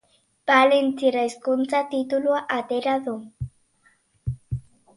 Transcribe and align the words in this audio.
Valentziera 0.51 1.25
hizkuntza 1.27 1.83
titulua 1.93 2.41
atera 2.57 2.97
du. 3.09 3.15